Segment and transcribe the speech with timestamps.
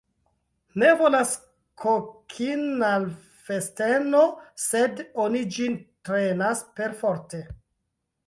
[0.83, 1.33] Ne volas
[1.81, 3.03] kokin' al
[3.49, 4.21] festeno,
[4.63, 5.75] sed oni ĝin
[6.09, 7.43] trenas perforte.